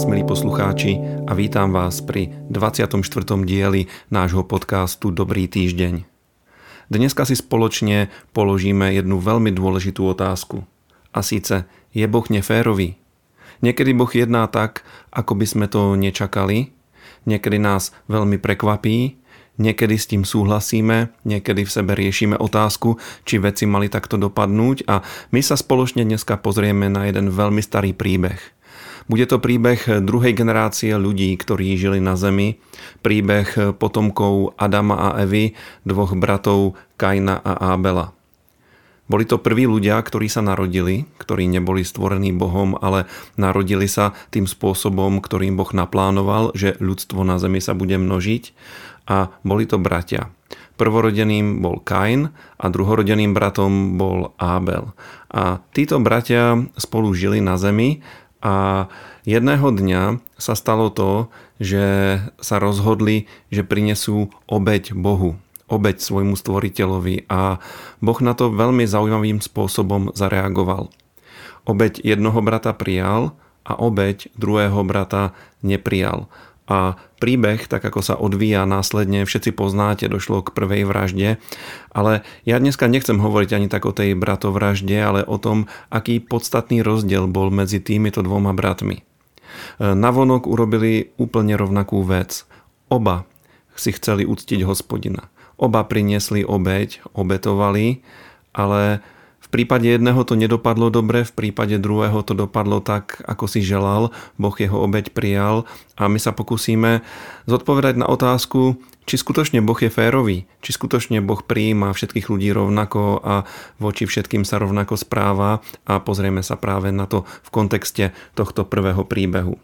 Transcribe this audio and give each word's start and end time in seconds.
vás, 0.00 0.08
milí 0.08 0.24
poslucháči, 0.24 0.96
a 1.28 1.36
vítam 1.36 1.76
vás 1.76 2.00
pri 2.00 2.32
24. 2.48 3.04
dieli 3.44 3.84
nášho 4.08 4.48
podcastu 4.48 5.12
Dobrý 5.12 5.44
týždeň. 5.44 6.08
Dneska 6.88 7.28
si 7.28 7.36
spoločne 7.36 8.08
položíme 8.32 8.96
jednu 8.96 9.20
veľmi 9.20 9.52
dôležitú 9.52 10.08
otázku. 10.08 10.64
A 11.12 11.20
síce, 11.20 11.68
je 11.92 12.08
Boh 12.08 12.24
neférový? 12.32 12.96
Niekedy 13.60 13.92
Boh 13.92 14.08
jedná 14.08 14.48
tak, 14.48 14.88
ako 15.12 15.36
by 15.36 15.44
sme 15.44 15.66
to 15.68 15.92
nečakali, 16.00 16.72
niekedy 17.28 17.60
nás 17.60 17.92
veľmi 18.08 18.40
prekvapí, 18.40 19.20
niekedy 19.60 20.00
s 20.00 20.08
tým 20.08 20.24
súhlasíme, 20.24 21.12
niekedy 21.28 21.68
v 21.68 21.74
sebe 21.76 21.92
riešime 21.92 22.40
otázku, 22.40 22.96
či 23.28 23.36
veci 23.36 23.68
mali 23.68 23.92
takto 23.92 24.16
dopadnúť 24.16 24.88
a 24.88 25.04
my 25.28 25.44
sa 25.44 25.60
spoločne 25.60 26.08
dneska 26.08 26.40
pozrieme 26.40 26.88
na 26.88 27.04
jeden 27.04 27.28
veľmi 27.28 27.60
starý 27.60 27.92
príbeh– 27.92 28.40
bude 29.10 29.26
to 29.26 29.42
príbeh 29.42 30.06
druhej 30.06 30.38
generácie 30.38 30.94
ľudí, 30.94 31.34
ktorí 31.34 31.74
žili 31.74 31.98
na 31.98 32.14
Zemi, 32.14 32.62
príbeh 33.02 33.74
potomkov 33.74 34.54
Adama 34.54 35.10
a 35.10 35.26
Evy, 35.26 35.58
dvoch 35.82 36.14
bratov 36.14 36.78
Kaina 36.94 37.42
a 37.42 37.74
Ábela. 37.74 38.14
Boli 39.10 39.26
to 39.26 39.42
prví 39.42 39.66
ľudia, 39.66 39.98
ktorí 39.98 40.30
sa 40.30 40.38
narodili, 40.38 41.10
ktorí 41.18 41.50
neboli 41.50 41.82
stvorení 41.82 42.30
Bohom, 42.30 42.78
ale 42.78 43.10
narodili 43.34 43.90
sa 43.90 44.14
tým 44.30 44.46
spôsobom, 44.46 45.18
ktorým 45.18 45.58
Boh 45.58 45.74
naplánoval, 45.74 46.54
že 46.54 46.78
ľudstvo 46.78 47.26
na 47.26 47.42
zemi 47.42 47.58
sa 47.58 47.74
bude 47.74 47.98
množiť 47.98 48.54
a 49.10 49.34
boli 49.42 49.66
to 49.66 49.82
bratia. 49.82 50.30
Prvorodeným 50.78 51.58
bol 51.58 51.82
Kain 51.82 52.30
a 52.56 52.64
druhorodeným 52.70 53.34
bratom 53.34 53.98
bol 53.98 54.32
Ábel. 54.38 54.94
A 55.28 55.58
títo 55.74 55.98
bratia 55.98 56.56
spolu 56.78 57.10
žili 57.10 57.42
na 57.42 57.58
zemi 57.58 58.06
a 58.40 58.88
jedného 59.28 59.68
dňa 59.68 60.02
sa 60.40 60.56
stalo 60.56 60.88
to, 60.88 61.28
že 61.60 62.18
sa 62.40 62.56
rozhodli, 62.56 63.28
že 63.52 63.64
prinesú 63.64 64.32
obeď 64.48 64.96
Bohu, 64.96 65.36
obeď 65.68 66.00
svojmu 66.00 66.34
stvoriteľovi 66.34 67.28
a 67.28 67.60
Boh 68.00 68.18
na 68.24 68.32
to 68.32 68.48
veľmi 68.48 68.88
zaujímavým 68.88 69.44
spôsobom 69.44 70.16
zareagoval. 70.16 70.88
Obeď 71.68 72.00
jednoho 72.00 72.40
brata 72.40 72.72
prijal 72.72 73.36
a 73.68 73.76
obeď 73.76 74.32
druhého 74.40 74.80
brata 74.88 75.36
neprijal. 75.60 76.32
A 76.66 76.98
príbeh, 77.18 77.66
tak 77.66 77.82
ako 77.82 78.00
sa 78.00 78.14
odvíja 78.14 78.62
následne, 78.62 79.26
všetci 79.26 79.50
poznáte, 79.52 80.06
došlo 80.06 80.44
k 80.44 80.54
prvej 80.54 80.86
vražde. 80.86 81.42
Ale 81.90 82.22
ja 82.46 82.62
dneska 82.62 82.86
nechcem 82.86 83.18
hovoriť 83.18 83.50
ani 83.56 83.68
tak 83.68 83.84
o 83.84 83.92
tej 83.92 84.14
bratovražde, 84.14 84.94
ale 84.94 85.20
o 85.26 85.36
tom, 85.38 85.66
aký 85.90 86.22
podstatný 86.22 86.84
rozdiel 86.86 87.26
bol 87.26 87.50
medzi 87.50 87.82
týmito 87.82 88.22
dvoma 88.22 88.54
bratmi. 88.54 89.02
Navonok 89.82 90.46
urobili 90.46 91.10
úplne 91.18 91.58
rovnakú 91.58 92.06
vec. 92.06 92.46
Oba 92.86 93.26
si 93.74 93.90
chceli 93.90 94.22
uctiť 94.22 94.62
hospodina. 94.62 95.26
Oba 95.60 95.84
priniesli 95.84 96.46
obeď, 96.46 97.02
obetovali, 97.12 98.00
ale 98.54 99.02
prípade 99.50 99.86
jedného 99.90 100.22
to 100.22 100.38
nedopadlo 100.38 100.94
dobre, 100.94 101.26
v 101.26 101.32
prípade 101.34 101.76
druhého 101.82 102.22
to 102.22 102.38
dopadlo 102.38 102.78
tak, 102.78 103.18
ako 103.26 103.50
si 103.50 103.60
želal, 103.60 104.14
Boh 104.38 104.54
jeho 104.54 104.78
obeď 104.78 105.10
prijal 105.10 105.66
a 105.98 106.06
my 106.06 106.22
sa 106.22 106.30
pokúsime 106.30 107.02
zodpovedať 107.50 107.98
na 107.98 108.06
otázku, 108.06 108.78
či 109.10 109.18
skutočne 109.18 109.58
Boh 109.58 109.74
je 109.74 109.90
férový, 109.90 110.46
či 110.62 110.70
skutočne 110.70 111.18
Boh 111.18 111.42
prijíma 111.42 111.90
všetkých 111.90 112.30
ľudí 112.30 112.54
rovnako 112.54 113.18
a 113.18 113.42
voči 113.82 114.06
všetkým 114.06 114.46
sa 114.46 114.62
rovnako 114.62 114.94
správa 114.94 115.58
a 115.82 115.98
pozrieme 115.98 116.46
sa 116.46 116.54
práve 116.54 116.94
na 116.94 117.10
to 117.10 117.26
v 117.26 117.48
kontexte 117.50 118.14
tohto 118.38 118.62
prvého 118.62 119.02
príbehu. 119.02 119.58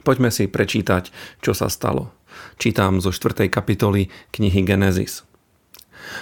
Poďme 0.00 0.32
si 0.32 0.48
prečítať, 0.48 1.12
čo 1.44 1.52
sa 1.52 1.68
stalo. 1.68 2.08
Čítam 2.56 3.04
zo 3.04 3.12
4. 3.12 3.46
kapitoly 3.52 4.08
knihy 4.32 4.64
Genesis. 4.64 5.28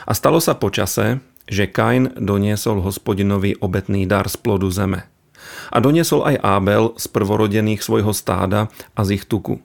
A 0.07 0.15
stalo 0.15 0.39
sa 0.39 0.55
počase, 0.55 1.23
že 1.47 1.71
Kain 1.71 2.15
doniesol 2.15 2.83
hospodinovi 2.83 3.59
obetný 3.59 4.07
dar 4.07 4.29
z 4.31 4.39
plodu 4.39 4.69
zeme. 4.71 5.07
A 5.75 5.83
doniesol 5.83 6.23
aj 6.23 6.37
Ábel 6.39 6.95
z 6.95 7.05
prvorodených 7.11 7.83
svojho 7.83 8.15
stáda 8.15 8.71
a 8.95 9.01
z 9.03 9.19
ich 9.21 9.25
tuku. 9.27 9.59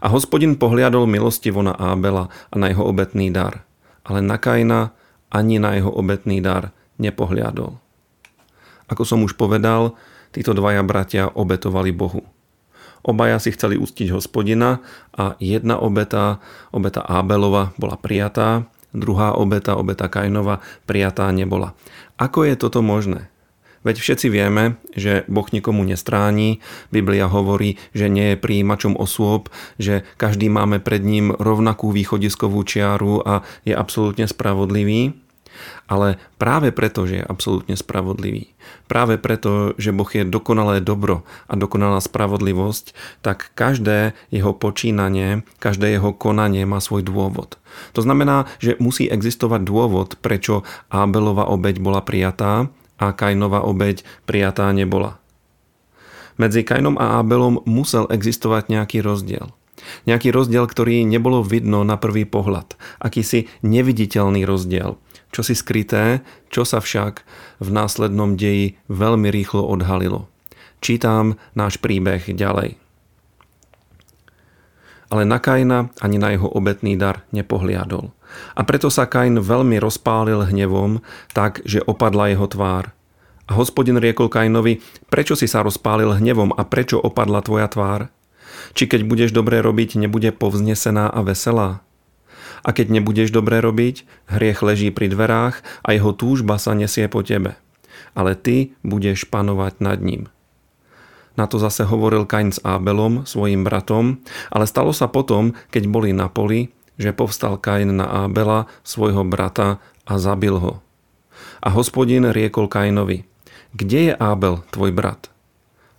A 0.00 0.08
hospodin 0.08 0.56
pohliadol 0.56 1.04
milostivo 1.04 1.60
na 1.60 1.76
Ábela 1.76 2.32
a 2.48 2.54
na 2.56 2.72
jeho 2.72 2.84
obetný 2.84 3.28
dar, 3.32 3.64
ale 4.04 4.24
na 4.24 4.40
Kaina 4.40 4.96
ani 5.30 5.60
na 5.60 5.76
jeho 5.76 5.92
obetný 5.92 6.40
dar 6.40 6.72
nepohliadol. 6.96 7.78
Ako 8.90 9.06
som 9.06 9.22
už 9.22 9.38
povedal, 9.38 9.94
títo 10.34 10.50
dvaja 10.56 10.82
bratia 10.82 11.30
obetovali 11.30 11.94
Bohu. 11.94 12.26
Obaja 13.00 13.40
si 13.40 13.54
chceli 13.54 13.80
ustiť 13.80 14.12
hospodina 14.12 14.84
a 15.16 15.32
jedna 15.40 15.80
obeta, 15.80 16.42
obeta 16.68 17.00
Ábelova, 17.00 17.72
bola 17.80 17.96
prijatá 17.96 18.68
druhá 18.92 19.34
obeta, 19.34 19.76
obeta 19.76 20.10
Kainova, 20.10 20.60
prijatá 20.86 21.30
nebola. 21.30 21.74
Ako 22.20 22.44
je 22.44 22.54
toto 22.58 22.84
možné? 22.84 23.30
Veď 23.80 23.96
všetci 23.96 24.28
vieme, 24.28 24.76
že 24.92 25.24
Boh 25.24 25.48
nikomu 25.48 25.80
nestráni, 25.88 26.60
Biblia 26.92 27.24
hovorí, 27.32 27.80
že 27.96 28.12
nie 28.12 28.36
je 28.36 28.42
príjimačom 28.42 28.92
osôb, 28.92 29.48
že 29.80 30.04
každý 30.20 30.52
máme 30.52 30.84
pred 30.84 31.00
ním 31.00 31.32
rovnakú 31.32 31.88
východiskovú 31.88 32.60
čiaru 32.60 33.24
a 33.24 33.40
je 33.64 33.72
absolútne 33.72 34.28
spravodlivý. 34.28 35.16
Ale 35.90 36.22
práve 36.38 36.70
preto, 36.70 37.04
že 37.04 37.22
je 37.22 37.28
absolútne 37.28 37.74
spravodlivý, 37.74 38.52
práve 38.86 39.18
preto, 39.18 39.74
že 39.76 39.94
Boh 39.94 40.08
je 40.08 40.26
dokonalé 40.26 40.80
dobro 40.82 41.26
a 41.50 41.54
dokonalá 41.58 41.98
spravodlivosť, 41.98 42.94
tak 43.20 43.50
každé 43.54 44.14
jeho 44.30 44.52
počínanie, 44.54 45.42
každé 45.58 45.98
jeho 45.98 46.14
konanie 46.14 46.62
má 46.64 46.78
svoj 46.78 47.06
dôvod. 47.06 47.60
To 47.94 48.00
znamená, 48.02 48.50
že 48.58 48.78
musí 48.82 49.06
existovať 49.06 49.62
dôvod, 49.66 50.08
prečo 50.18 50.66
Ábelova 50.90 51.46
obeď 51.50 51.78
bola 51.78 52.02
prijatá 52.02 52.70
a 53.00 53.06
Kainova 53.16 53.64
obeď 53.64 54.04
prijatá 54.28 54.68
nebola. 54.74 55.20
Medzi 56.40 56.64
Kainom 56.64 56.96
a 56.96 57.20
Ábelom 57.20 57.60
musel 57.68 58.08
existovať 58.08 58.72
nejaký 58.72 59.04
rozdiel. 59.04 59.52
Nejaký 60.04 60.32
rozdiel, 60.34 60.64
ktorý 60.64 61.02
nebolo 61.04 61.44
vidno 61.44 61.84
na 61.84 62.00
prvý 62.00 62.24
pohľad. 62.24 62.74
Akýsi 62.98 63.48
neviditeľný 63.60 64.44
rozdiel– 64.44 64.96
čo 65.30 65.46
si 65.46 65.54
skryté, 65.54 66.22
čo 66.50 66.66
sa 66.66 66.82
však 66.82 67.22
v 67.62 67.68
následnom 67.70 68.34
deji 68.34 68.78
veľmi 68.90 69.30
rýchlo 69.30 69.62
odhalilo. 69.62 70.26
Čítam 70.82 71.38
náš 71.54 71.78
príbeh 71.78 72.26
ďalej. 72.34 72.76
Ale 75.10 75.22
na 75.26 75.42
Kaina 75.42 75.90
ani 75.98 76.22
na 76.22 76.34
jeho 76.34 76.46
obetný 76.46 76.94
dar 76.94 77.26
nepohliadol. 77.34 78.14
A 78.54 78.62
preto 78.62 78.86
sa 78.94 79.10
Kain 79.10 79.42
veľmi 79.42 79.82
rozpálil 79.82 80.46
hnevom, 80.54 81.02
tak, 81.34 81.66
že 81.66 81.82
opadla 81.82 82.30
jeho 82.30 82.46
tvár. 82.46 82.94
A 83.50 83.58
hospodin 83.58 83.98
riekol 83.98 84.30
Kainovi, 84.30 84.78
prečo 85.10 85.34
si 85.34 85.50
sa 85.50 85.66
rozpálil 85.66 86.14
hnevom 86.22 86.54
a 86.54 86.62
prečo 86.62 87.02
opadla 87.02 87.42
tvoja 87.42 87.66
tvár? 87.66 88.06
Či 88.76 88.88
keď 88.90 89.06
budeš 89.06 89.30
dobre 89.30 89.60
robiť, 89.60 90.00
nebude 90.00 90.30
povznesená 90.34 91.10
a 91.10 91.20
veselá? 91.24 91.84
A 92.60 92.76
keď 92.76 93.00
nebudeš 93.00 93.32
dobre 93.32 93.60
robiť, 93.64 94.04
hriech 94.28 94.60
leží 94.60 94.92
pri 94.92 95.08
dverách 95.08 95.64
a 95.80 95.88
jeho 95.96 96.12
túžba 96.12 96.60
sa 96.60 96.76
nesie 96.76 97.08
po 97.08 97.24
tebe. 97.24 97.56
Ale 98.12 98.36
ty 98.36 98.76
budeš 98.84 99.24
panovať 99.28 99.80
nad 99.80 99.98
ním. 100.04 100.28
Na 101.38 101.48
to 101.48 101.56
zase 101.56 101.88
hovoril 101.88 102.28
Kain 102.28 102.52
s 102.52 102.60
Ábelom, 102.60 103.24
svojim 103.24 103.64
bratom, 103.64 104.20
ale 104.52 104.68
stalo 104.68 104.92
sa 104.92 105.08
potom, 105.08 105.56
keď 105.72 105.88
boli 105.88 106.12
na 106.12 106.28
poli, 106.28 106.68
že 107.00 107.16
povstal 107.16 107.56
Kain 107.56 107.96
na 107.96 108.28
Ábela, 108.28 108.68
svojho 108.84 109.24
brata 109.24 109.80
a 110.04 110.20
zabil 110.20 110.60
ho. 110.60 110.84
A 111.64 111.72
hospodin 111.72 112.28
riekol 112.28 112.68
Kainovi, 112.68 113.24
kde 113.72 114.10
je 114.10 114.14
Ábel, 114.18 114.60
tvoj 114.68 114.92
brat? 114.92 115.32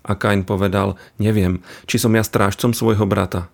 A 0.01 0.18
Kain 0.18 0.42
povedal, 0.42 0.98
neviem, 1.21 1.62
či 1.86 2.01
som 2.01 2.13
ja 2.18 2.25
strážcom 2.25 2.74
svojho 2.74 3.06
brata. 3.06 3.53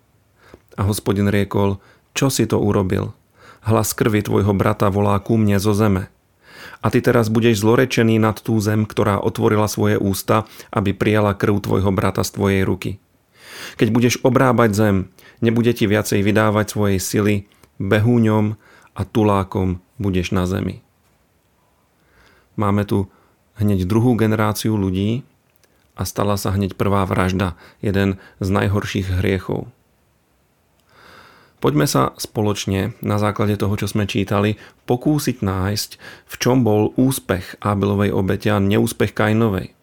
A 0.80 0.86
hospodin 0.88 1.28
riekol, 1.28 1.76
čo 2.16 2.32
si 2.32 2.48
to 2.48 2.56
urobil? 2.56 3.12
Hlas 3.66 3.92
krvi 3.92 4.24
tvojho 4.24 4.56
brata 4.56 4.88
volá 4.88 5.18
ku 5.20 5.36
mne 5.36 5.60
zo 5.60 5.76
zeme. 5.76 6.08
A 6.78 6.88
ty 6.94 7.02
teraz 7.02 7.26
budeš 7.26 7.60
zlorečený 7.60 8.22
nad 8.22 8.38
tú 8.38 8.56
zem, 8.62 8.86
ktorá 8.86 9.18
otvorila 9.18 9.66
svoje 9.66 9.98
ústa, 9.98 10.46
aby 10.70 10.94
prijala 10.94 11.34
krv 11.34 11.58
tvojho 11.60 11.90
brata 11.90 12.22
z 12.22 12.30
tvojej 12.38 12.62
ruky. 12.62 12.90
Keď 13.76 13.88
budeš 13.90 14.14
obrábať 14.22 14.70
zem, 14.72 14.96
nebude 15.42 15.74
ti 15.74 15.90
viacej 15.90 16.22
vydávať 16.22 16.66
svojej 16.70 16.98
sily, 17.02 17.36
behúňom 17.82 18.54
a 18.94 19.02
tulákom 19.02 19.82
budeš 19.98 20.30
na 20.30 20.46
zemi. 20.46 20.82
Máme 22.58 22.82
tu 22.86 23.10
hneď 23.58 23.86
druhú 23.86 24.14
generáciu 24.18 24.74
ľudí 24.74 25.22
a 25.98 26.02
stala 26.06 26.38
sa 26.38 26.54
hneď 26.54 26.78
prvá 26.78 27.02
vražda, 27.02 27.58
jeden 27.82 28.22
z 28.38 28.48
najhorších 28.48 29.18
hriechov. 29.18 29.66
Poďme 31.58 31.90
sa 31.90 32.14
spoločne 32.14 32.94
na 33.02 33.18
základe 33.18 33.58
toho, 33.58 33.74
čo 33.74 33.90
sme 33.90 34.06
čítali, 34.06 34.62
pokúsiť 34.86 35.42
nájsť, 35.42 35.90
v 36.30 36.34
čom 36.38 36.62
bol 36.62 36.94
úspech 36.94 37.58
Abelovej 37.58 38.14
obete 38.14 38.54
a 38.54 38.62
neúspech 38.62 39.10
Kainovej. 39.10 39.74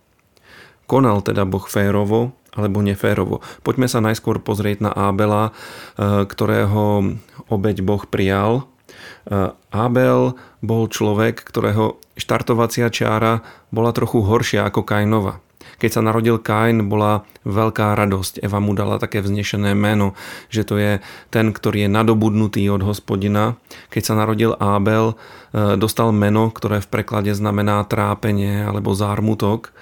Konal 0.88 1.20
teda 1.20 1.44
Boh 1.44 1.68
férovo 1.68 2.32
alebo 2.56 2.80
neférovo. 2.80 3.44
Poďme 3.68 3.92
sa 3.92 4.00
najskôr 4.00 4.40
pozrieť 4.40 4.88
na 4.88 4.92
Ábela, 4.96 5.52
e, 5.52 6.24
ktorého 6.24 7.20
obeď 7.52 7.84
Boh 7.84 8.08
prijal. 8.08 8.64
E, 9.28 9.52
Ábel 9.76 10.40
bol 10.64 10.88
človek, 10.88 11.44
ktorého 11.44 12.00
štartovacia 12.16 12.88
čára 12.88 13.44
bola 13.76 13.92
trochu 13.92 14.24
horšia 14.24 14.64
ako 14.64 14.88
Kainova. 14.88 15.44
Keď 15.78 15.90
sa 15.90 16.02
narodil 16.02 16.40
Kain, 16.40 16.88
bola 16.88 17.28
veľká 17.46 17.94
radosť. 17.94 18.42
Eva 18.42 18.58
mu 18.64 18.74
dala 18.74 18.98
také 18.98 19.22
vznešené 19.22 19.78
meno, 19.78 20.18
že 20.50 20.66
to 20.66 20.76
je 20.80 20.92
ten, 21.30 21.54
ktorý 21.54 21.86
je 21.86 21.90
nadobudnutý 21.90 22.64
od 22.74 22.82
hospodina. 22.84 23.60
Keď 23.94 24.04
sa 24.04 24.14
narodil 24.18 24.58
Ábel, 24.58 25.14
e, 25.14 25.78
dostal 25.78 26.16
meno, 26.16 26.50
ktoré 26.50 26.82
v 26.82 26.92
preklade 26.92 27.32
znamená 27.36 27.86
trápenie 27.86 28.66
alebo 28.66 28.98
zármutok. 28.98 29.76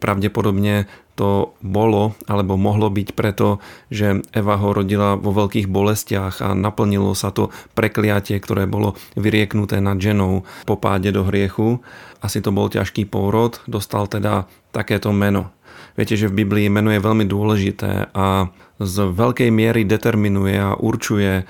Pravdepodobne 0.00 0.88
to 1.20 1.52
bolo 1.60 2.16
alebo 2.24 2.56
mohlo 2.56 2.88
byť 2.88 3.08
preto, 3.12 3.60
že 3.92 4.24
Eva 4.32 4.56
ho 4.56 4.72
rodila 4.72 5.20
vo 5.20 5.36
veľkých 5.36 5.68
bolestiach 5.68 6.40
a 6.40 6.56
naplnilo 6.56 7.12
sa 7.12 7.28
to 7.28 7.52
prekliatie, 7.76 8.40
ktoré 8.40 8.64
bolo 8.64 8.96
vyrieknuté 9.20 9.84
nad 9.84 10.00
ženou 10.00 10.48
po 10.64 10.80
páde 10.80 11.12
do 11.12 11.28
hriechu. 11.28 11.84
Asi 12.24 12.40
to 12.40 12.56
bol 12.56 12.72
ťažký 12.72 13.04
pôrod, 13.04 13.60
dostal 13.68 14.08
teda 14.08 14.48
takéto 14.72 15.12
meno. 15.12 15.52
Viete, 15.92 16.16
že 16.16 16.32
v 16.32 16.44
Biblii 16.44 16.72
meno 16.72 16.88
je 16.88 17.04
veľmi 17.04 17.28
dôležité 17.28 18.08
a 18.16 18.48
z 18.80 18.96
veľkej 19.12 19.52
miery 19.52 19.84
determinuje 19.84 20.56
a 20.56 20.72
určuje 20.72 21.32
e, 21.40 21.44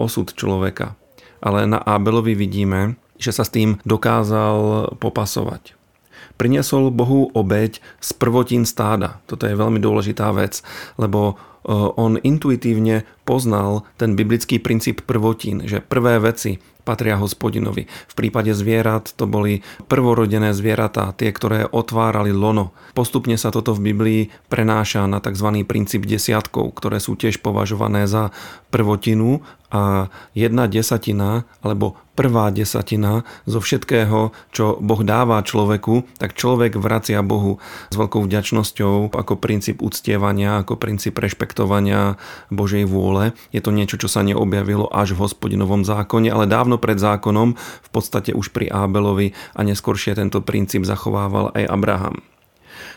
osud 0.00 0.32
človeka. 0.32 0.96
Ale 1.44 1.68
na 1.68 1.76
Abelovi 1.76 2.32
vidíme, 2.32 2.96
že 3.20 3.36
sa 3.36 3.44
s 3.44 3.52
tým 3.52 3.76
dokázal 3.84 4.96
popasovať 4.96 5.79
priniesol 6.40 6.88
Bohu 6.88 7.28
obeď 7.36 7.84
z 8.00 8.10
prvotín 8.16 8.64
stáda. 8.64 9.20
Toto 9.28 9.44
je 9.44 9.52
veľmi 9.52 9.76
dôležitá 9.76 10.32
vec, 10.32 10.64
lebo 10.96 11.36
on 11.66 12.16
intuitívne 12.20 13.04
poznal 13.28 13.84
ten 14.00 14.16
biblický 14.16 14.58
princíp 14.58 15.04
prvotín, 15.04 15.64
že 15.68 15.84
prvé 15.84 16.18
veci 16.18 16.58
patria 16.82 17.20
hospodinovi. 17.20 17.86
V 17.86 18.14
prípade 18.16 18.50
zvierat 18.56 19.12
to 19.14 19.28
boli 19.28 19.62
prvorodené 19.86 20.56
zvieratá, 20.56 21.12
tie, 21.14 21.30
ktoré 21.30 21.68
otvárali 21.68 22.32
lono. 22.34 22.72
Postupne 22.96 23.36
sa 23.38 23.52
toto 23.52 23.76
v 23.76 23.92
Biblii 23.92 24.20
prenáša 24.50 25.06
na 25.06 25.22
tzv. 25.22 25.62
princíp 25.68 26.08
desiatkov, 26.08 26.74
ktoré 26.74 26.98
sú 26.98 27.14
tiež 27.14 27.44
považované 27.44 28.10
za 28.10 28.34
prvotinu 28.74 29.44
a 29.70 30.10
jedna 30.34 30.66
desatina 30.66 31.46
alebo 31.62 31.94
prvá 32.18 32.50
desatina 32.50 33.22
zo 33.46 33.62
všetkého, 33.62 34.34
čo 34.50 34.76
Boh 34.82 35.02
dáva 35.06 35.40
človeku, 35.46 36.04
tak 36.18 36.34
človek 36.34 36.74
vracia 36.74 37.22
Bohu 37.22 37.62
s 37.88 37.94
veľkou 37.94 38.26
vďačnosťou 38.26 39.14
ako 39.14 39.38
princíp 39.38 39.78
uctievania, 39.78 40.60
ako 40.60 40.74
princíp 40.74 41.22
rešpektovania 41.50 42.14
Božej 42.54 42.86
vôle. 42.86 43.34
Je 43.50 43.58
to 43.58 43.74
niečo, 43.74 43.98
čo 43.98 44.06
sa 44.06 44.22
neobjavilo 44.22 44.86
až 44.86 45.18
v 45.18 45.26
hospodinovom 45.26 45.82
zákone, 45.82 46.30
ale 46.30 46.46
dávno 46.46 46.78
pred 46.78 46.94
zákonom, 47.02 47.58
v 47.58 47.88
podstate 47.90 48.30
už 48.30 48.54
pri 48.54 48.70
Ábelovi 48.70 49.34
a 49.58 49.66
neskôršie 49.66 50.14
tento 50.14 50.38
princíp 50.46 50.86
zachovával 50.86 51.50
aj 51.58 51.66
Abraham. 51.66 52.22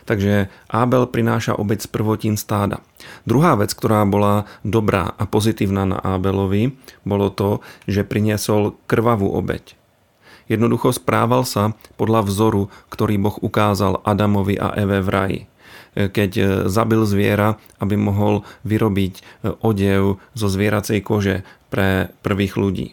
Takže 0.05 0.53
Ábel 0.69 1.09
prináša 1.09 1.57
obeď 1.57 1.81
z 1.81 1.89
prvotín 1.89 2.35
stáda. 2.37 2.85
Druhá 3.25 3.57
vec, 3.57 3.73
ktorá 3.73 4.05
bola 4.05 4.45
dobrá 4.61 5.09
a 5.17 5.25
pozitívna 5.25 5.89
na 5.89 5.97
Ábelovi, 5.97 6.77
bolo 7.01 7.33
to, 7.33 7.65
že 7.89 8.05
priniesol 8.05 8.77
krvavú 8.85 9.33
obeď. 9.33 9.73
Jednoducho 10.45 10.93
správal 10.93 11.41
sa 11.49 11.73
podľa 11.97 12.29
vzoru, 12.29 12.63
ktorý 12.93 13.17
Boh 13.17 13.33
ukázal 13.41 14.05
Adamovi 14.05 14.61
a 14.61 14.77
Eve 14.77 15.01
v 15.01 15.09
raji 15.09 15.41
keď 15.93 16.65
zabil 16.69 17.05
zviera, 17.05 17.61
aby 17.77 17.95
mohol 17.97 18.41
vyrobiť 18.65 19.45
odev 19.61 20.17
zo 20.33 20.47
zvieracej 20.49 20.99
kože 21.05 21.45
pre 21.69 22.13
prvých 22.25 22.57
ľudí. 22.57 22.87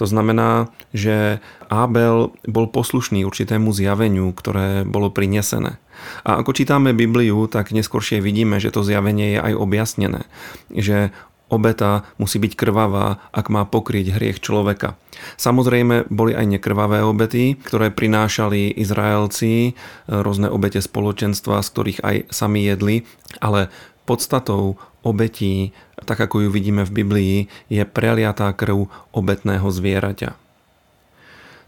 To 0.00 0.08
znamená, 0.08 0.72
že 0.96 1.44
Abel 1.68 2.32
bol 2.48 2.66
poslušný 2.72 3.20
určitému 3.28 3.68
zjaveniu, 3.76 4.32
ktoré 4.32 4.88
bolo 4.88 5.12
prinesené. 5.12 5.76
A 6.24 6.40
ako 6.40 6.56
čítame 6.56 6.96
Bibliu, 6.96 7.44
tak 7.44 7.76
neskôršie 7.76 8.24
vidíme, 8.24 8.56
že 8.56 8.72
to 8.72 8.80
zjavenie 8.80 9.36
je 9.36 9.40
aj 9.44 9.54
objasnené. 9.60 10.24
Že 10.72 11.12
obeta 11.50 12.06
musí 12.16 12.38
byť 12.38 12.54
krvavá, 12.56 13.20
ak 13.34 13.50
má 13.50 13.66
pokryť 13.66 14.16
hriech 14.16 14.38
človeka. 14.38 14.96
Samozrejme, 15.36 16.08
boli 16.08 16.32
aj 16.32 16.46
nekrvavé 16.56 17.04
obety, 17.04 17.58
ktoré 17.58 17.92
prinášali 17.92 18.72
Izraelci, 18.72 19.76
rôzne 20.08 20.48
obete 20.48 20.80
spoločenstva, 20.80 21.60
z 21.60 21.68
ktorých 21.68 22.00
aj 22.00 22.16
sami 22.32 22.64
jedli, 22.64 23.04
ale 23.42 23.68
podstatou 24.08 24.80
obetí, 25.04 25.76
tak 26.08 26.16
ako 26.22 26.46
ju 26.46 26.48
vidíme 26.48 26.86
v 26.88 27.04
Biblii, 27.04 27.36
je 27.68 27.82
preliatá 27.84 28.52
krv 28.56 28.88
obetného 29.12 29.68
zvieraťa. 29.68 30.38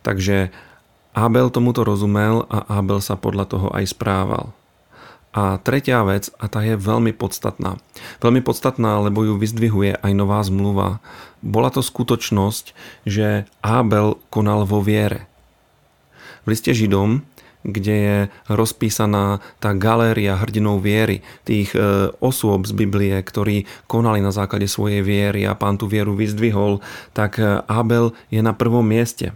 Takže 0.03 0.51
Abel 1.13 1.53
tomuto 1.53 1.85
rozumel 1.85 2.49
a 2.49 2.81
Abel 2.81 3.05
sa 3.05 3.21
podľa 3.21 3.45
toho 3.45 3.69
aj 3.77 3.93
správal. 3.93 4.57
A 5.33 5.57
tretia 5.57 6.05
vec, 6.05 6.29
a 6.37 6.45
tá 6.45 6.61
je 6.61 6.77
veľmi 6.77 7.17
podstatná. 7.17 7.81
Veľmi 8.21 8.45
podstatná, 8.45 9.01
lebo 9.01 9.25
ju 9.25 9.41
vyzdvihuje 9.41 9.97
aj 10.05 10.13
nová 10.13 10.45
zmluva. 10.45 11.01
Bola 11.41 11.73
to 11.73 11.81
skutočnosť, 11.81 12.77
že 13.09 13.49
Abel 13.65 14.21
konal 14.29 14.69
vo 14.69 14.85
viere. 14.85 15.25
V 16.45 16.53
liste 16.53 16.77
Židom 16.77 17.25
kde 17.63 17.95
je 17.95 18.19
rozpísaná 18.51 19.39
tá 19.63 19.71
galéria 19.73 20.35
hrdinov 20.35 20.83
viery, 20.83 21.23
tých 21.47 21.73
e, 21.79 22.11
osôb 22.19 22.67
z 22.67 22.75
Biblie, 22.75 23.15
ktorí 23.23 23.71
konali 23.87 24.19
na 24.19 24.35
základe 24.35 24.67
svojej 24.67 25.01
viery 25.07 25.47
a 25.47 25.55
pán 25.55 25.79
tú 25.79 25.87
vieru 25.87 26.19
vyzdvihol, 26.19 26.83
tak 27.15 27.39
e, 27.39 27.63
Abel 27.71 28.11
je 28.35 28.43
na 28.43 28.51
prvom 28.51 28.83
mieste. 28.83 29.31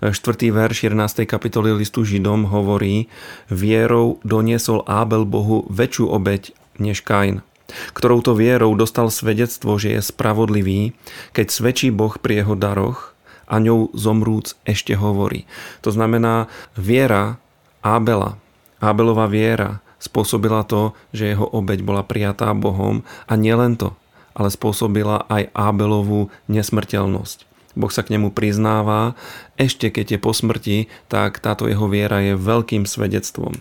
E, 0.00 0.12
štvrtý 0.12 0.52
verš 0.52 0.92
11. 0.92 1.24
kapitoly 1.24 1.72
listu 1.72 2.04
Židom 2.04 2.52
hovorí 2.52 3.08
Vierou 3.48 4.20
doniesol 4.20 4.84
Abel 4.84 5.24
Bohu 5.24 5.64
väčšiu 5.72 6.12
obeď 6.12 6.52
než 6.76 7.00
Kain 7.00 7.40
ktorou 7.66 8.22
to 8.22 8.38
vierou 8.38 8.78
dostal 8.78 9.10
svedectvo, 9.10 9.74
že 9.74 9.98
je 9.98 10.00
spravodlivý, 10.00 10.94
keď 11.34 11.46
svedčí 11.50 11.90
Boh 11.90 12.14
pri 12.14 12.46
jeho 12.46 12.54
daroch 12.54 13.10
a 13.50 13.58
ňou 13.58 13.90
zomrúc 13.94 14.54
ešte 14.62 14.94
hovorí. 14.94 15.50
To 15.82 15.90
znamená, 15.90 16.46
viera 16.78 17.42
Ábela. 17.82 18.38
Ábelová 18.78 19.26
viera 19.26 19.82
spôsobila 19.98 20.62
to, 20.66 20.94
že 21.10 21.34
jeho 21.34 21.46
obeď 21.46 21.82
bola 21.82 22.06
prijatá 22.06 22.54
Bohom 22.54 23.02
a 23.26 23.34
nielen 23.34 23.74
to, 23.74 23.98
ale 24.36 24.52
spôsobila 24.52 25.24
aj 25.26 25.50
Ábelovú 25.54 26.28
nesmrteľnosť. 26.46 27.55
Boh 27.76 27.92
sa 27.92 28.00
k 28.00 28.16
nemu 28.16 28.32
priznáva, 28.32 29.12
ešte 29.60 29.92
keď 29.92 30.16
je 30.16 30.18
po 30.18 30.32
smrti, 30.32 30.78
tak 31.12 31.44
táto 31.44 31.68
jeho 31.68 31.86
viera 31.86 32.24
je 32.24 32.34
veľkým 32.34 32.88
svedectvom. 32.88 33.60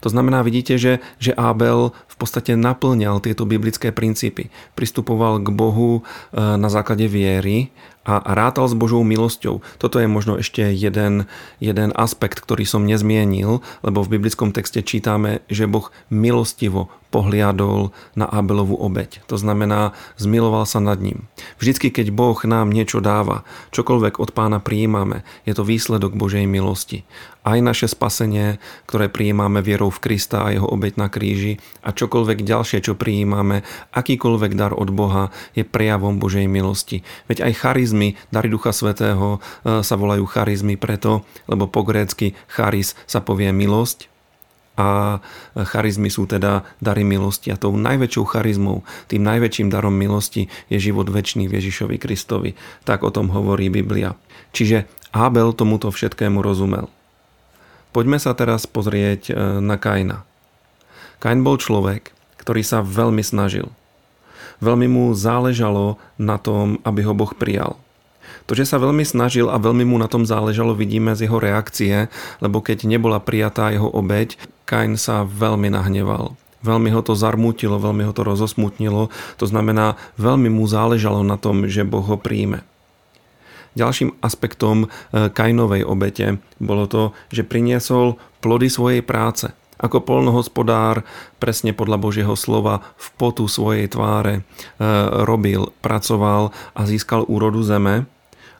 To 0.00 0.08
znamená, 0.08 0.40
vidíte, 0.40 0.80
že, 0.80 1.04
že 1.20 1.36
Abel 1.36 1.92
podstate 2.18 2.58
naplňal 2.58 3.22
tieto 3.22 3.46
biblické 3.46 3.94
princípy. 3.94 4.50
Pristupoval 4.74 5.38
k 5.38 5.48
Bohu 5.54 6.02
e, 6.02 6.36
na 6.36 6.66
základe 6.66 7.06
viery 7.06 7.70
a 8.08 8.24
rátal 8.24 8.64
s 8.64 8.72
Božou 8.72 9.04
milosťou. 9.04 9.60
Toto 9.76 10.00
je 10.00 10.08
možno 10.08 10.40
ešte 10.40 10.72
jeden, 10.72 11.28
jeden 11.60 11.92
aspekt, 11.92 12.40
ktorý 12.40 12.64
som 12.64 12.88
nezmienil, 12.88 13.60
lebo 13.84 14.00
v 14.00 14.16
biblickom 14.16 14.56
texte 14.56 14.80
čítame, 14.80 15.44
že 15.52 15.68
Boh 15.68 15.92
milostivo 16.08 16.88
pohliadol 17.12 17.92
na 18.16 18.24
Abelovú 18.28 18.76
obeď. 18.80 19.24
To 19.28 19.36
znamená, 19.36 19.96
zmiloval 20.20 20.64
sa 20.64 20.80
nad 20.80 21.00
ním. 21.00 21.28
Vždycky, 21.60 21.92
keď 21.92 22.12
Boh 22.12 22.36
nám 22.48 22.72
niečo 22.72 23.04
dáva, 23.04 23.44
čokoľvek 23.72 24.20
od 24.20 24.30
pána 24.32 24.60
prijímame, 24.60 25.24
je 25.44 25.52
to 25.56 25.64
výsledok 25.64 26.16
Božej 26.16 26.44
milosti. 26.48 27.08
Aj 27.44 27.60
naše 27.64 27.88
spasenie, 27.88 28.60
ktoré 28.84 29.08
prijímame 29.08 29.64
vierou 29.64 29.88
v 29.88 30.00
Krista 30.04 30.44
a 30.44 30.52
jeho 30.52 30.68
obeď 30.68 31.00
na 31.00 31.08
kríži 31.08 31.60
a 31.80 31.96
čokoľvek 32.08 32.40
ďalšie, 32.40 32.80
čo 32.80 32.96
prijímame, 32.96 33.68
akýkoľvek 33.92 34.56
dar 34.56 34.72
od 34.72 34.88
Boha 34.88 35.28
je 35.52 35.68
prejavom 35.68 36.16
Božej 36.16 36.48
milosti. 36.48 37.04
Veď 37.28 37.44
aj 37.44 37.60
charizmy 37.60 38.16
dary 38.32 38.48
Ducha 38.48 38.72
Svetého 38.72 39.36
e, 39.36 39.84
sa 39.84 39.94
volajú 40.00 40.24
charizmy 40.24 40.80
preto, 40.80 41.28
lebo 41.44 41.68
po 41.68 41.84
grécky 41.84 42.32
charis 42.48 42.96
sa 43.04 43.20
povie 43.20 43.52
milosť 43.52 44.08
a 44.80 45.18
charizmy 45.68 46.08
sú 46.08 46.24
teda 46.24 46.64
dary 46.80 47.04
milosti. 47.04 47.52
A 47.52 47.60
tou 47.60 47.76
najväčšou 47.76 48.24
charizmou, 48.24 48.88
tým 49.12 49.20
najväčším 49.26 49.68
darom 49.68 49.92
milosti 49.92 50.48
je 50.72 50.78
život 50.80 51.12
väčší 51.12 51.44
v 51.44 51.60
Ježišovi 51.60 52.00
Kristovi. 52.00 52.56
Tak 52.88 53.04
o 53.04 53.12
tom 53.12 53.28
hovorí 53.28 53.68
Biblia. 53.68 54.16
Čiže 54.56 54.88
Abel 55.12 55.52
tomuto 55.52 55.92
všetkému 55.92 56.40
rozumel. 56.40 56.88
Poďme 57.90 58.16
sa 58.22 58.32
teraz 58.32 58.64
pozrieť 58.64 59.28
e, 59.28 59.60
na 59.60 59.76
Kaina. 59.76 60.27
Kain 61.18 61.42
bol 61.42 61.58
človek, 61.58 62.14
ktorý 62.38 62.62
sa 62.62 62.82
veľmi 62.82 63.22
snažil. 63.26 63.70
Veľmi 64.62 64.86
mu 64.90 65.04
záležalo 65.14 65.98
na 66.18 66.38
tom, 66.38 66.82
aby 66.82 67.06
ho 67.06 67.14
Boh 67.14 67.30
prijal. 67.34 67.78
To, 68.48 68.56
že 68.56 68.64
sa 68.64 68.80
veľmi 68.80 69.04
snažil 69.04 69.52
a 69.52 69.60
veľmi 69.60 69.84
mu 69.84 70.00
na 70.00 70.08
tom 70.08 70.24
záležalo, 70.24 70.72
vidíme 70.72 71.12
z 71.12 71.28
jeho 71.28 71.36
reakcie, 71.36 72.08
lebo 72.40 72.64
keď 72.64 72.88
nebola 72.88 73.20
prijatá 73.20 73.70
jeho 73.74 73.90
obeď, 73.92 74.40
Kain 74.64 74.96
sa 74.96 75.24
veľmi 75.24 75.68
nahneval. 75.72 76.36
Veľmi 76.64 76.90
ho 76.90 77.00
to 77.06 77.14
zarmútilo, 77.14 77.78
veľmi 77.78 78.08
ho 78.08 78.12
to 78.12 78.26
rozosmutnilo. 78.26 79.14
To 79.38 79.46
znamená, 79.46 79.94
veľmi 80.18 80.50
mu 80.50 80.66
záležalo 80.66 81.22
na 81.22 81.38
tom, 81.38 81.70
že 81.70 81.86
Boh 81.86 82.02
ho 82.02 82.18
príjme. 82.18 82.66
Ďalším 83.78 84.18
aspektom 84.18 84.86
e, 84.86 85.30
Kainovej 85.30 85.86
obete 85.86 86.42
bolo 86.58 86.90
to, 86.90 87.14
že 87.30 87.46
priniesol 87.46 88.18
plody 88.42 88.66
svojej 88.66 89.06
práce. 89.06 89.54
Ako 89.78 90.02
polnohospodár, 90.02 91.06
presne 91.38 91.70
podľa 91.70 91.98
Božieho 92.02 92.34
slova, 92.34 92.82
v 92.98 93.06
potu 93.14 93.46
svojej 93.46 93.86
tváre 93.86 94.42
e, 94.42 94.42
robil, 95.22 95.70
pracoval 95.82 96.50
a 96.74 96.80
získal 96.82 97.22
úrodu 97.30 97.62
zeme, 97.62 98.10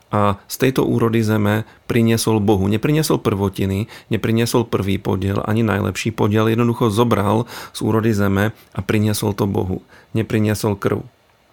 a 0.09 0.41
z 0.49 0.55
tejto 0.57 0.89
úrody 0.89 1.21
zeme 1.21 1.69
priniesol 1.85 2.41
Bohu. 2.41 2.65
Nepriniesol 2.65 3.21
prvotiny, 3.21 3.85
nepriniesol 4.09 4.65
prvý 4.65 4.97
podiel, 4.97 5.45
ani 5.45 5.61
najlepší 5.61 6.17
podiel, 6.17 6.49
jednoducho 6.49 6.89
zobral 6.89 7.45
z 7.77 7.79
úrody 7.85 8.09
zeme 8.13 8.57
a 8.73 8.79
priniesol 8.81 9.37
to 9.37 9.45
Bohu. 9.45 9.85
Nepriniesol 10.17 10.81
krv. 10.81 11.05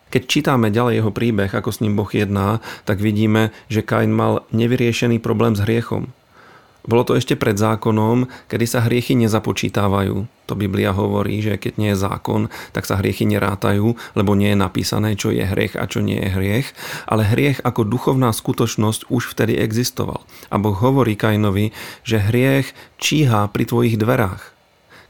Keď 0.08 0.22
čítame 0.24 0.72
ďalej 0.72 1.04
jeho 1.04 1.12
príbeh, 1.12 1.52
ako 1.52 1.68
s 1.68 1.82
ním 1.84 1.98
Boh 1.98 2.08
jedná, 2.08 2.64
tak 2.88 3.02
vidíme, 3.02 3.52
že 3.68 3.84
Kain 3.84 4.14
mal 4.14 4.48
nevyriešený 4.54 5.20
problém 5.20 5.52
s 5.52 5.60
hriechom. 5.60 6.14
Bolo 6.86 7.02
to 7.02 7.18
ešte 7.18 7.34
pred 7.34 7.58
zákonom, 7.58 8.30
kedy 8.46 8.66
sa 8.66 8.82
hriechy 8.86 9.18
nezapočítavajú. 9.18 10.26
To 10.46 10.54
Biblia 10.54 10.94
hovorí, 10.94 11.42
že 11.42 11.58
keď 11.58 11.72
nie 11.76 11.90
je 11.92 12.02
zákon, 12.02 12.46
tak 12.70 12.86
sa 12.86 13.02
hriechy 13.02 13.26
nerátajú, 13.26 13.98
lebo 14.14 14.38
nie 14.38 14.54
je 14.54 14.62
napísané, 14.62 15.18
čo 15.18 15.34
je 15.34 15.42
hriech 15.42 15.74
a 15.74 15.90
čo 15.90 16.00
nie 16.00 16.22
je 16.22 16.30
hriech. 16.30 16.70
Ale 17.10 17.26
hriech 17.26 17.58
ako 17.66 17.82
duchovná 17.82 18.30
skutočnosť 18.30 19.10
už 19.10 19.34
vtedy 19.34 19.58
existoval. 19.58 20.22
A 20.48 20.56
Boh 20.62 20.78
hovorí 20.78 21.18
Kainovi, 21.18 21.74
že 22.06 22.22
hriech 22.22 22.70
číha 23.02 23.50
pri 23.50 23.66
tvojich 23.66 23.98
dverách 23.98 24.55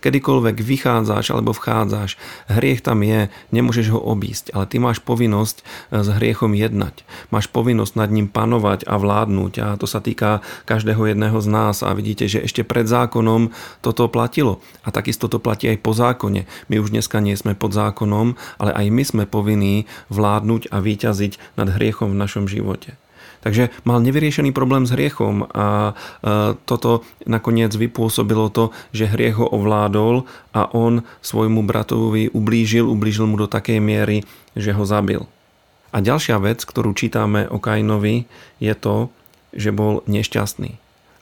kedykoľvek 0.06 0.62
vychádzaš 0.62 1.34
alebo 1.34 1.50
vchádzaš, 1.50 2.14
hriech 2.46 2.86
tam 2.86 3.02
je, 3.02 3.26
nemôžeš 3.50 3.90
ho 3.90 3.98
obísť, 3.98 4.54
ale 4.54 4.70
ty 4.70 4.78
máš 4.78 5.02
povinnosť 5.02 5.66
eh, 5.66 6.06
s 6.06 6.08
hriechom 6.14 6.54
jednať. 6.54 7.02
Máš 7.34 7.50
povinnosť 7.50 7.98
nad 7.98 8.14
ním 8.14 8.30
panovať 8.30 8.86
a 8.86 8.94
vládnuť 8.94 9.52
a 9.58 9.66
to 9.74 9.90
sa 9.90 9.98
týka 9.98 10.46
každého 10.70 11.10
jedného 11.10 11.34
z 11.42 11.48
nás 11.50 11.82
a 11.82 11.90
vidíte, 11.90 12.30
že 12.30 12.46
ešte 12.46 12.62
pred 12.62 12.86
zákonom 12.86 13.50
toto 13.82 14.06
platilo 14.06 14.62
a 14.86 14.94
takisto 14.94 15.26
to 15.26 15.42
platí 15.42 15.66
aj 15.66 15.82
po 15.82 15.90
zákone. 15.90 16.46
My 16.70 16.78
už 16.78 16.94
dneska 16.94 17.18
nie 17.18 17.34
sme 17.34 17.58
pod 17.58 17.74
zákonom, 17.74 18.38
ale 18.62 18.70
aj 18.70 18.86
my 18.94 19.02
sme 19.02 19.24
povinní 19.26 19.90
vládnuť 20.14 20.70
a 20.70 20.78
vyťaziť 20.78 21.58
nad 21.58 21.66
hriechom 21.74 22.14
v 22.14 22.20
našom 22.22 22.46
živote. 22.46 22.94
Takže 23.44 23.72
mal 23.84 24.00
nevyriešený 24.00 24.54
problém 24.54 24.84
s 24.88 24.94
hriechom 24.94 25.48
a 25.52 25.92
toto 26.64 27.04
nakoniec 27.24 27.72
vypôsobilo 27.74 28.48
to, 28.50 28.72
že 28.94 29.10
hriech 29.10 29.38
ho 29.40 29.46
ovládol 29.46 30.24
a 30.54 30.68
on 30.72 31.04
svojmu 31.20 31.62
bratovi 31.64 32.32
ublížil, 32.32 32.86
ublížil 32.88 33.26
mu 33.28 33.36
do 33.36 33.50
takej 33.50 33.78
miery, 33.82 34.24
že 34.56 34.72
ho 34.72 34.84
zabil. 34.86 35.24
A 35.94 36.04
ďalšia 36.04 36.36
vec, 36.42 36.60
ktorú 36.60 36.92
čítame 36.92 37.48
o 37.48 37.56
Kainovi, 37.56 38.28
je 38.60 38.74
to, 38.76 39.08
že 39.56 39.72
bol 39.72 40.04
nešťastný. 40.04 40.76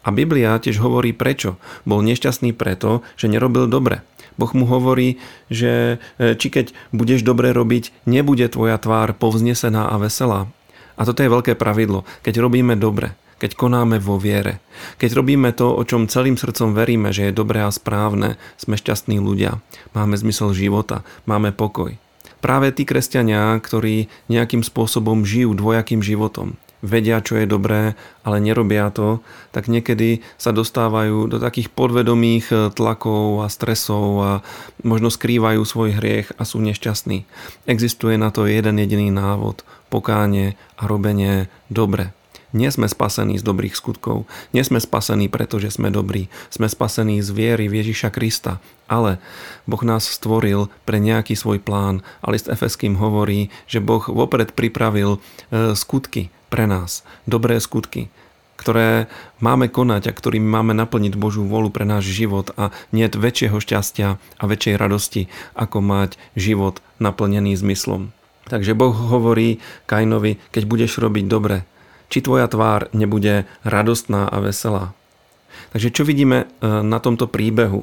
A 0.05 0.09
Biblia 0.13 0.61
tiež 0.61 0.85
hovorí 0.85 1.17
prečo. 1.17 1.57
Bol 1.89 2.05
nešťastný 2.05 2.53
preto, 2.53 3.01
že 3.17 3.31
nerobil 3.31 3.65
dobre. 3.65 4.05
Boh 4.37 4.51
mu 4.53 4.67
hovorí, 4.67 5.23
že 5.49 6.03
e, 6.19 6.35
či 6.35 6.51
keď 6.51 6.75
budeš 6.91 7.23
dobre 7.23 7.55
robiť, 7.55 7.95
nebude 8.05 8.45
tvoja 8.51 8.77
tvár 8.77 9.15
povznesená 9.15 9.89
a 9.89 9.97
veselá. 9.97 10.51
A 10.95 11.03
toto 11.03 11.23
je 11.23 11.33
veľké 11.33 11.59
pravidlo. 11.59 12.07
Keď 12.23 12.39
robíme 12.39 12.79
dobre, 12.79 13.15
keď 13.43 13.59
konáme 13.59 13.99
vo 13.99 14.17
viere, 14.17 14.63
keď 14.97 15.21
robíme 15.21 15.51
to, 15.53 15.75
o 15.75 15.83
čom 15.83 16.09
celým 16.09 16.39
srdcom 16.39 16.73
veríme, 16.73 17.11
že 17.11 17.29
je 17.29 17.37
dobré 17.37 17.67
a 17.67 17.71
správne, 17.75 18.41
sme 18.57 18.79
šťastní 18.79 19.19
ľudia, 19.19 19.59
máme 19.93 20.15
zmysel 20.15 20.55
života, 20.55 21.03
máme 21.27 21.51
pokoj. 21.51 21.99
Práve 22.45 22.73
tí 22.77 22.85
kresťania, 22.85 23.57
ktorí 23.57 24.13
nejakým 24.29 24.61
spôsobom 24.61 25.25
žijú 25.25 25.57
dvojakým 25.57 26.05
životom, 26.05 26.61
vedia, 26.85 27.25
čo 27.25 27.41
je 27.41 27.49
dobré, 27.49 27.97
ale 28.21 28.37
nerobia 28.45 28.93
to, 28.93 29.25
tak 29.57 29.73
niekedy 29.73 30.21
sa 30.37 30.53
dostávajú 30.53 31.33
do 31.33 31.41
takých 31.41 31.73
podvedomých 31.73 32.77
tlakov 32.77 33.41
a 33.41 33.49
stresov 33.49 34.07
a 34.21 34.33
možno 34.85 35.09
skrývajú 35.09 35.65
svoj 35.65 35.97
hriech 35.97 36.37
a 36.37 36.45
sú 36.45 36.61
nešťastní. 36.61 37.25
Existuje 37.65 38.21
na 38.21 38.29
to 38.29 38.45
jeden 38.45 38.77
jediný 38.77 39.09
návod 39.09 39.65
pokánie 39.89 40.61
a 40.77 40.85
robenie 40.85 41.49
dobre. 41.73 42.13
Nie 42.55 42.71
sme 42.71 42.87
spasení 42.87 43.35
z 43.35 43.43
dobrých 43.43 43.75
skutkov, 43.75 44.31
nie 44.55 44.63
sme 44.63 44.79
spasení, 44.79 45.27
pretože 45.27 45.75
sme 45.75 45.91
dobrí, 45.91 46.31
sme 46.55 46.71
spasení 46.71 47.19
z 47.19 47.35
viery 47.35 47.67
v 47.67 47.83
Ježiša 47.83 48.15
Krista, 48.15 48.63
ale 48.87 49.19
Boh 49.67 49.83
nás 49.83 50.07
stvoril 50.07 50.71
pre 50.87 51.03
nejaký 51.03 51.35
svoj 51.35 51.59
plán 51.59 52.07
a 52.23 52.31
list 52.31 52.47
Efeským 52.47 52.95
hovorí, 52.95 53.51
že 53.67 53.83
Boh 53.83 54.07
vopred 54.07 54.55
pripravil 54.55 55.19
e, 55.19 55.75
skutky 55.75 56.31
pre 56.47 56.71
nás, 56.71 57.03
dobré 57.27 57.59
skutky, 57.59 58.07
ktoré 58.55 59.11
máme 59.43 59.67
konať 59.67 60.09
a 60.09 60.17
ktorými 60.17 60.47
máme 60.47 60.79
naplniť 60.79 61.19
Božú 61.19 61.43
volu 61.51 61.75
pre 61.75 61.83
náš 61.83 62.07
život 62.15 62.55
a 62.55 62.71
nie 62.95 63.11
väčšieho 63.11 63.59
šťastia 63.59 64.17
a 64.17 64.45
väčšej 64.47 64.79
radosti, 64.79 65.27
ako 65.59 65.83
mať 65.83 66.15
život 66.39 66.79
naplnený 67.03 67.59
zmyslom. 67.59 68.15
Takže 68.47 68.77
Boh 68.77 68.95
hovorí 68.95 69.59
Kainovi, 69.91 70.39
keď 70.53 70.63
budeš 70.69 71.01
robiť 71.01 71.25
dobre, 71.27 71.65
či 72.09 72.25
tvoja 72.25 72.47
tvár 72.49 72.89
nebude 72.93 73.49
radostná 73.63 74.29
a 74.29 74.39
veselá. 74.41 74.93
Takže 75.75 75.91
čo 75.91 76.03
vidíme 76.07 76.47
e, 76.47 76.67
na 76.67 76.99
tomto 77.03 77.27
príbehu? 77.27 77.83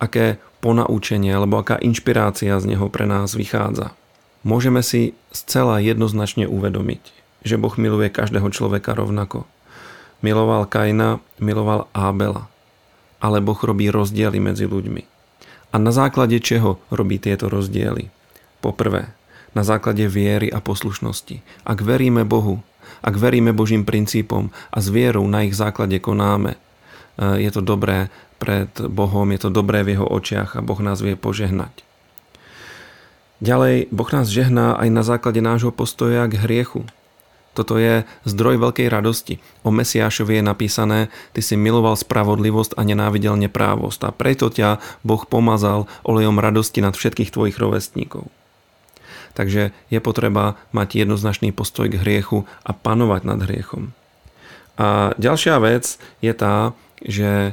Aké 0.00 0.40
ponaučenie 0.64 1.32
alebo 1.32 1.60
aká 1.60 1.76
inšpirácia 1.80 2.56
z 2.60 2.64
neho 2.76 2.88
pre 2.88 3.04
nás 3.04 3.32
vychádza? 3.36 3.92
Môžeme 4.40 4.80
si 4.80 5.12
zcela 5.32 5.84
jednoznačne 5.84 6.48
uvedomiť, 6.48 7.02
že 7.44 7.60
Boh 7.60 7.72
miluje 7.76 8.08
každého 8.08 8.48
človeka 8.48 8.96
rovnako. 8.96 9.44
Miloval 10.24 10.64
Kaina, 10.68 11.20
miloval 11.40 11.88
Ábela. 11.92 12.48
Ale 13.20 13.44
Boh 13.44 13.56
robí 13.60 13.92
rozdiely 13.92 14.40
medzi 14.40 14.64
ľuďmi. 14.64 15.04
A 15.70 15.76
na 15.76 15.92
základe 15.92 16.40
čeho 16.40 16.80
robí 16.88 17.20
tieto 17.20 17.52
rozdiely? 17.52 18.08
Poprvé, 18.64 19.12
na 19.52 19.60
základe 19.60 20.08
viery 20.08 20.48
a 20.48 20.64
poslušnosti. 20.64 21.44
Ak 21.68 21.84
veríme 21.84 22.24
Bohu, 22.24 22.64
ak 23.00 23.14
veríme 23.16 23.56
Božím 23.56 23.88
princípom 23.88 24.52
a 24.70 24.78
s 24.80 24.88
vierou 24.92 25.24
na 25.26 25.44
ich 25.44 25.56
základe 25.56 25.98
konáme, 25.98 26.54
e, 26.54 26.58
je 27.42 27.50
to 27.50 27.60
dobré 27.64 28.12
pred 28.40 28.72
Bohom, 28.88 29.28
je 29.32 29.40
to 29.44 29.50
dobré 29.52 29.84
v 29.84 29.96
jeho 29.96 30.06
očiach 30.08 30.56
a 30.56 30.64
Boh 30.64 30.80
nás 30.80 31.04
vie 31.04 31.16
požehnať. 31.16 31.84
Ďalej, 33.40 33.88
Boh 33.88 34.10
nás 34.12 34.28
žehná 34.28 34.76
aj 34.76 34.88
na 34.92 35.02
základe 35.04 35.40
nášho 35.40 35.72
postoja 35.72 36.28
k 36.28 36.36
hriechu. 36.40 36.84
Toto 37.50 37.76
je 37.76 38.06
zdroj 38.24 38.62
veľkej 38.62 38.86
radosti. 38.86 39.42
O 39.66 39.74
Mesiášovi 39.74 40.38
je 40.38 40.44
napísané, 40.44 41.00
ty 41.34 41.42
si 41.42 41.58
miloval 41.58 41.98
spravodlivosť 41.98 42.78
a 42.78 42.86
nenávidel 42.86 43.34
neprávosť 43.36 44.00
a 44.06 44.10
preto 44.14 44.52
ťa 44.52 44.78
Boh 45.02 45.24
pomazal 45.26 45.90
olejom 46.06 46.38
radosti 46.38 46.78
nad 46.80 46.94
všetkých 46.94 47.34
tvojich 47.34 47.58
rovestníkov. 47.58 48.30
Takže 49.34 49.70
je 49.92 49.98
potreba 50.02 50.58
mať 50.74 51.06
jednoznačný 51.06 51.54
postoj 51.54 51.86
k 51.86 52.00
hriechu 52.00 52.48
a 52.66 52.74
panovať 52.74 53.22
nad 53.24 53.38
hriechom. 53.46 53.94
A 54.80 55.12
ďalšia 55.20 55.60
vec 55.60 56.00
je 56.24 56.32
tá, 56.32 56.72
že 57.04 57.52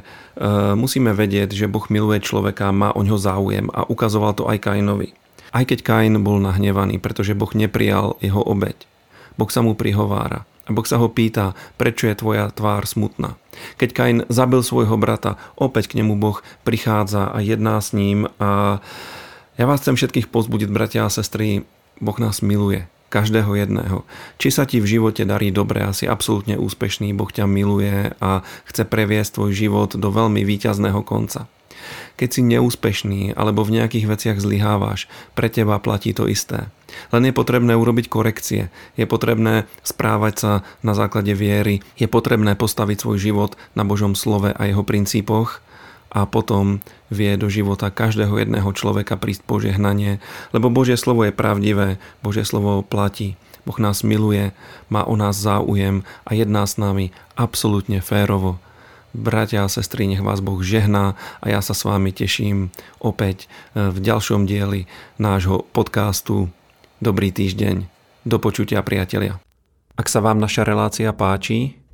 musíme 0.76 1.12
vedieť, 1.12 1.52
že 1.52 1.70
Boh 1.70 1.84
miluje 1.88 2.20
človeka, 2.24 2.72
má 2.72 2.92
o 2.92 3.04
ňo 3.04 3.16
záujem 3.20 3.68
a 3.72 3.84
ukazoval 3.88 4.36
to 4.36 4.48
aj 4.48 4.60
Kainovi. 4.60 5.12
Aj 5.52 5.64
keď 5.64 5.80
Kain 5.84 6.20
bol 6.20 6.40
nahnevaný, 6.40 7.00
pretože 7.00 7.36
Boh 7.36 7.52
neprijal 7.56 8.20
jeho 8.20 8.40
obeď. 8.44 8.84
Boh 9.40 9.48
sa 9.48 9.64
mu 9.64 9.72
prihovára. 9.72 10.44
A 10.68 10.76
Boh 10.76 10.84
sa 10.84 11.00
ho 11.00 11.08
pýta, 11.08 11.56
prečo 11.80 12.04
je 12.12 12.20
tvoja 12.20 12.52
tvár 12.52 12.84
smutná. 12.84 13.40
Keď 13.80 13.90
Kain 13.96 14.18
zabil 14.28 14.60
svojho 14.60 15.00
brata, 15.00 15.40
opäť 15.56 15.92
k 15.92 16.04
nemu 16.04 16.20
Boh 16.20 16.44
prichádza 16.60 17.32
a 17.32 17.40
jedná 17.40 17.80
s 17.80 17.96
ním 17.96 18.28
a 18.36 18.84
ja 19.58 19.66
vás 19.66 19.82
chcem 19.82 19.98
všetkých 19.98 20.30
pozbudiť, 20.30 20.70
bratia 20.70 21.02
a 21.04 21.10
sestry, 21.10 21.66
Boh 21.98 22.14
nás 22.22 22.40
miluje, 22.46 22.86
každého 23.10 23.58
jedného. 23.58 24.06
Či 24.38 24.48
sa 24.54 24.64
ti 24.64 24.78
v 24.78 24.86
živote 24.86 25.26
darí 25.26 25.50
dobre 25.50 25.82
a 25.82 25.90
si 25.90 26.06
absolútne 26.06 26.54
úspešný, 26.54 27.10
Boh 27.16 27.28
ťa 27.28 27.50
miluje 27.50 28.14
a 28.22 28.46
chce 28.70 28.86
previesť 28.86 29.40
tvoj 29.40 29.50
život 29.52 29.90
do 29.98 30.08
veľmi 30.14 30.46
výťazného 30.46 31.02
konca. 31.02 31.50
Keď 32.20 32.28
si 32.28 32.42
neúspešný 32.46 33.34
alebo 33.34 33.66
v 33.66 33.82
nejakých 33.82 34.06
veciach 34.06 34.38
zlyhávaš, 34.38 35.10
pre 35.34 35.50
teba 35.50 35.78
platí 35.82 36.14
to 36.14 36.30
isté. 36.30 36.70
Len 37.14 37.30
je 37.30 37.34
potrebné 37.34 37.78
urobiť 37.78 38.10
korekcie, 38.10 38.70
je 38.98 39.06
potrebné 39.06 39.70
správať 39.86 40.34
sa 40.38 40.52
na 40.82 40.92
základe 40.94 41.32
viery, 41.34 41.82
je 41.98 42.10
potrebné 42.10 42.58
postaviť 42.58 43.02
svoj 43.02 43.18
život 43.18 43.52
na 43.78 43.86
Božom 43.86 44.18
slove 44.18 44.50
a 44.50 44.62
jeho 44.66 44.82
princípoch 44.82 45.62
a 46.08 46.24
potom 46.24 46.80
vie 47.12 47.36
do 47.36 47.52
života 47.52 47.92
každého 47.92 48.36
jedného 48.40 48.68
človeka 48.72 49.20
prísť 49.20 49.44
požehnanie, 49.44 50.20
lebo 50.56 50.72
Božie 50.72 50.96
slovo 50.96 51.24
je 51.28 51.32
pravdivé, 51.32 52.00
Božie 52.24 52.44
slovo 52.44 52.80
platí. 52.84 53.36
Boh 53.68 53.76
nás 53.76 54.00
miluje, 54.00 54.56
má 54.88 55.04
o 55.04 55.12
nás 55.12 55.36
záujem 55.36 56.00
a 56.24 56.32
jedná 56.32 56.64
s 56.64 56.80
nami 56.80 57.12
absolútne 57.36 58.00
férovo, 58.00 58.56
Bratia 59.16 59.64
a 59.64 59.72
sestry, 59.72 60.04
nech 60.04 60.20
vás 60.20 60.44
Boh 60.44 60.60
žehná 60.60 61.16
a 61.40 61.46
ja 61.48 61.64
sa 61.64 61.72
s 61.72 61.88
vami 61.88 62.12
teším 62.12 62.68
opäť 63.00 63.48
e, 63.72 63.88
v 63.88 63.98
ďalšom 64.04 64.44
dieli 64.44 64.84
nášho 65.16 65.64
podcastu 65.72 66.52
Dobrý 67.00 67.32
týždeň. 67.32 67.88
Do 68.28 68.36
počutia, 68.36 68.84
priatelia. 68.84 69.40
Ak 69.96 70.12
sa 70.12 70.20
vám 70.20 70.36
naša 70.36 70.62
relácia 70.62 71.08
páči, 71.16 71.80